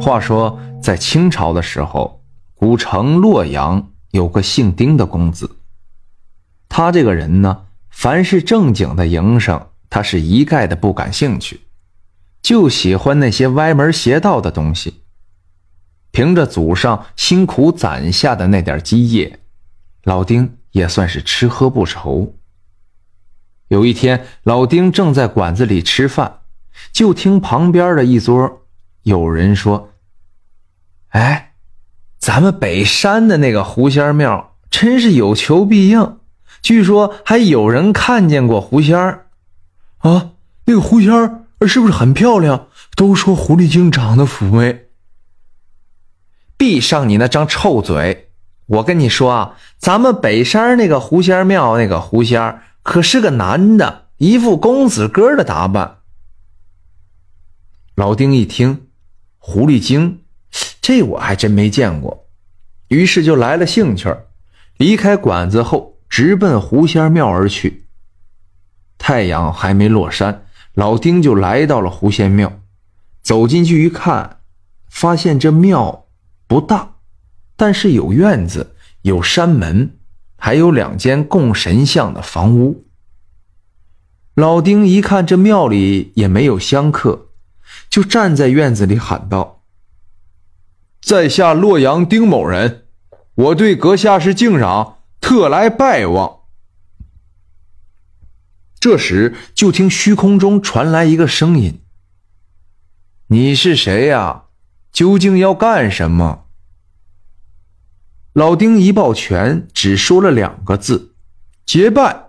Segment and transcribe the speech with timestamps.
[0.00, 2.22] 话说，在清朝的时候，
[2.54, 5.56] 古城洛阳有个姓丁的公子。
[6.68, 11.62] 他这个人呢，凡是正经的营生，他是一概的不感兴趣，
[12.40, 15.02] 就喜欢那些歪门邪道的东西。
[16.12, 19.40] 凭着祖上辛苦攒下的那点基业，
[20.04, 22.34] 老丁也算是吃喝不愁。
[23.66, 26.40] 有一天，老丁正在馆子里吃饭，
[26.92, 28.62] 就听旁边的一桌
[29.08, 29.94] 有人说
[31.10, 31.54] ：“哎，
[32.18, 36.18] 咱们北山的那个狐仙庙真是有求必应，
[36.62, 39.26] 据说还有人看见过狐仙儿
[39.98, 40.32] 啊！
[40.66, 42.68] 那个狐仙儿是不是很漂亮？
[42.94, 44.84] 都说狐狸精长得妩媚。”
[46.56, 48.30] 闭上你那张臭嘴！
[48.66, 52.62] 我跟你说啊，咱们北山那个狐仙庙那个狐仙儿。
[52.82, 55.98] 可是个男的，一副公子哥的打扮。
[57.94, 58.87] 老丁一听，
[59.50, 60.24] 狐狸精，
[60.82, 62.26] 这我还真没见过，
[62.88, 64.26] 于是就来了兴趣儿
[64.76, 67.86] 离开馆子后，直奔狐仙庙而去。
[68.98, 72.60] 太阳还没落山，老丁就来到了狐仙庙。
[73.22, 74.40] 走进去一看，
[74.90, 76.08] 发现这庙
[76.46, 76.96] 不大，
[77.56, 79.94] 但是有院子，有山门。
[80.36, 82.84] 还有两间供神像的房屋。
[84.34, 87.27] 老丁一看这庙里也没有香客，
[87.88, 89.62] 就站在院子里喊道
[91.00, 92.86] ：“在下洛阳丁某人，
[93.34, 96.38] 我对阁下是敬仰，特来拜望。”
[98.80, 101.80] 这时，就听虚空中传来一个声音
[103.28, 104.44] ：“你是谁呀？
[104.92, 106.44] 究竟要干什么？”
[108.34, 111.16] 老丁一抱拳，只说了两个字
[111.66, 112.26] ：“结拜。”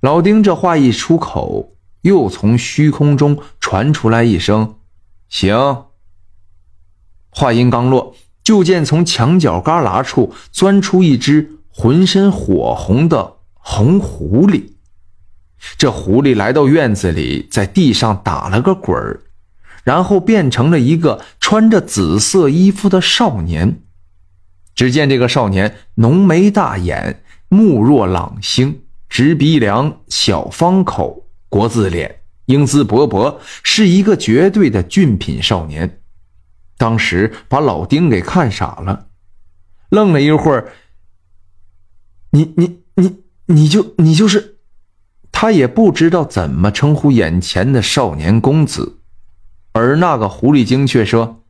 [0.00, 4.76] 老丁这话一出口，又从虚空中传出来一声
[5.28, 5.84] ：“行。”
[7.30, 14.72] 话音刚落，就见从墙角旮旯处钻出一只浑身火红的红狐狸。
[15.76, 19.20] 这狐狸来到院子里，在地上打了个滚儿，
[19.84, 23.82] 然后变成了一个穿着紫色衣服的少年。
[24.74, 36.00] 只见这个少年浓眉大眼，目若朗星，直鼻梁，小方口，国字脸，英姿勃勃，是一个绝对的俊品少年。
[36.78, 39.08] 当时把老丁给看傻了，
[39.90, 40.72] 愣了一会儿。
[42.30, 44.56] 你你你你就你就是，
[45.30, 49.00] 他也不知道怎么称呼眼前的少年公子，
[49.72, 51.42] 而那个狐狸精却说：“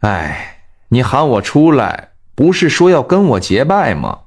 [0.00, 0.60] 哎，
[0.90, 4.24] 你喊我出来。”不是说要跟我结拜吗？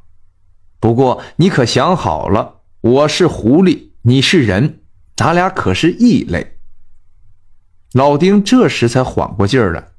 [0.80, 4.82] 不过你可想好了，我是狐狸，你是人，
[5.16, 6.58] 咱俩可是异类。
[7.94, 9.90] 老丁这时才缓过劲儿来，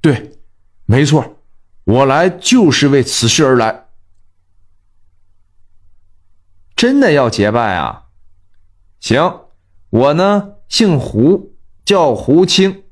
[0.00, 0.38] 对，
[0.84, 1.38] 没错，
[1.84, 3.86] 我来就是为此事而来。
[6.74, 8.08] 真的要结拜啊？
[9.00, 9.40] 行，
[9.88, 12.82] 我呢姓胡，叫胡青，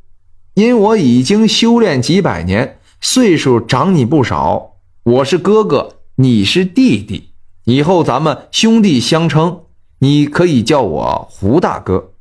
[0.55, 2.81] 因我已经修炼几百年。
[3.01, 9.65] 岁数长你不少，我是哥哥，你是弟弟，以后咱们兄弟相称，
[10.05, 12.13] 你可以叫我胡大哥。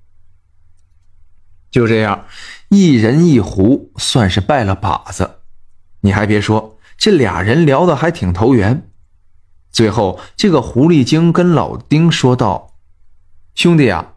[1.70, 2.24] 就这样，
[2.70, 5.40] 一人一狐算是拜了把子。
[6.00, 8.90] 你还别说，这俩人聊得还挺投缘。
[9.70, 12.76] 最后，这个狐狸精跟老丁说道
[13.54, 14.14] ：“兄弟啊，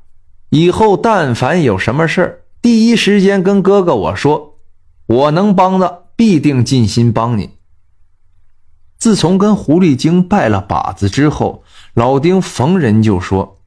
[0.50, 4.60] 以后但凡有什么事儿，第一时间跟哥哥我说，
[5.06, 7.50] 我能帮的。”必定尽心帮你。
[8.97, 11.62] 自从跟狐狸精拜了把子之后，
[11.97, 13.62] 老丁逢人就说：“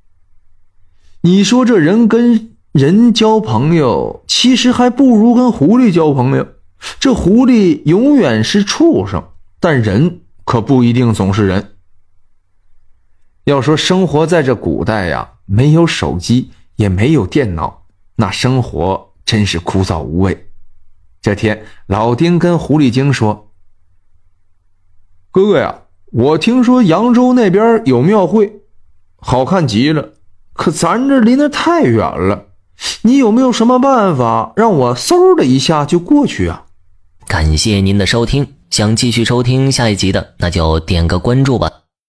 [1.21, 6.47] 你说这人跟人交朋友，其实还不如跟狐狸交朋友。
[6.99, 9.23] 这狐狸永远是畜生，
[9.59, 11.77] 但人可不一定总是人。
[13.45, 20.51] 要说生活在这古代呀，没有手机，也没有电脑，那生活真是枯燥无味。”
[21.19, 23.51] 这天，老丁跟狐狸精说
[25.31, 28.61] ：“哥哥呀，我听说扬州那边有庙会，
[29.17, 30.09] 好看极了。
[30.53, 32.45] 可咱这离那太远了，
[33.03, 36.65] 你有没有什么办法让我嗖的一下就过去啊？”
[37.27, 41.71] 感谢您的收听，想继续收听下一集的，那就点个关注吧。